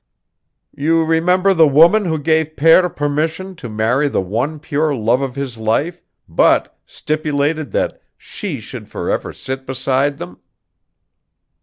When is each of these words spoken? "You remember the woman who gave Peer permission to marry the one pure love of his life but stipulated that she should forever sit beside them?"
"You 0.75 1.03
remember 1.03 1.53
the 1.53 1.67
woman 1.67 2.05
who 2.05 2.17
gave 2.17 2.55
Peer 2.55 2.89
permission 2.89 3.55
to 3.57 3.69
marry 3.69 4.07
the 4.07 4.19
one 4.19 4.57
pure 4.57 4.95
love 4.95 5.21
of 5.21 5.35
his 5.35 5.57
life 5.59 6.01
but 6.27 6.75
stipulated 6.87 7.69
that 7.73 8.01
she 8.17 8.59
should 8.59 8.87
forever 8.87 9.31
sit 9.31 9.67
beside 9.67 10.17
them?" 10.17 10.39